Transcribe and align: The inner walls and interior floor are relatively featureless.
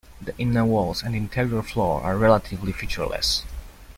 The 0.19 0.35
inner 0.39 0.65
walls 0.65 1.03
and 1.03 1.13
interior 1.13 1.61
floor 1.61 2.01
are 2.01 2.17
relatively 2.17 2.71
featureless. 2.71 3.43